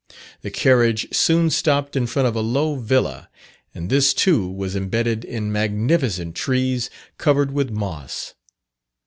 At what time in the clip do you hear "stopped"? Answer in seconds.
1.51-1.95